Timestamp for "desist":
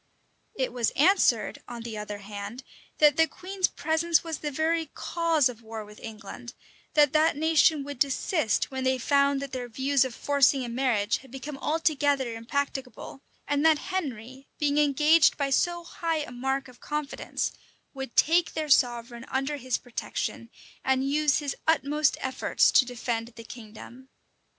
7.99-8.71